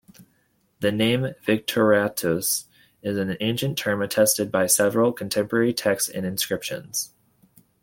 The 0.79 0.91
name 0.91 1.35
"victoriatus" 1.45 2.65
is 3.03 3.17
an 3.19 3.37
ancient 3.39 3.77
term, 3.77 4.01
attested 4.01 4.51
by 4.51 4.65
several 4.65 5.13
contemporary 5.13 5.75
texts 5.75 6.09
and 6.09 6.25
inscriptions. 6.25 7.11